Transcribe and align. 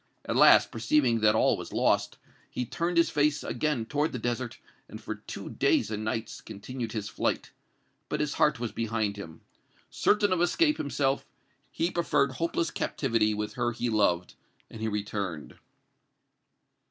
At 0.25 0.35
last, 0.35 0.71
perceiving 0.71 1.19
that 1.19 1.35
all 1.35 1.55
was 1.55 1.71
lost, 1.71 2.17
he 2.49 2.65
turned 2.65 2.97
his 2.97 3.11
face 3.11 3.43
again 3.43 3.85
toward 3.85 4.13
the 4.13 4.17
desert, 4.17 4.57
and, 4.89 4.99
for 4.99 5.13
two 5.13 5.51
days 5.51 5.91
and 5.91 6.03
nights, 6.03 6.41
continued 6.41 6.93
his 6.93 7.07
flight. 7.07 7.51
But 8.09 8.19
his 8.19 8.33
heart 8.33 8.59
was 8.59 8.71
behind 8.71 9.15
him. 9.15 9.41
Certain 9.91 10.33
of 10.33 10.41
escape 10.41 10.77
himself, 10.77 11.27
he 11.69 11.91
preferred 11.91 12.31
hopeless 12.31 12.71
captivity 12.71 13.35
with 13.35 13.53
her 13.53 13.73
he 13.73 13.91
loved, 13.91 14.33
and 14.71 14.81
he 14.81 14.87
returned." 14.87 15.59